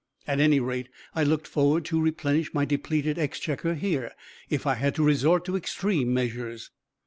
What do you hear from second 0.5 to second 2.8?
rate, I looked forward to replenish my